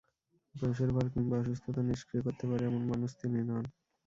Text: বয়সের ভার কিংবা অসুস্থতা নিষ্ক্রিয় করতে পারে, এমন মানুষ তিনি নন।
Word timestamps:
বয়সের 0.55 0.89
ভার 0.95 1.07
কিংবা 1.13 1.35
অসুস্থতা 1.39 1.81
নিষ্ক্রিয় 1.83 2.23
করতে 2.23 2.43
পারে, 2.49 2.63
এমন 2.65 2.81
মানুষ 2.91 3.09
তিনি 3.21 3.39
নন। 3.41 3.65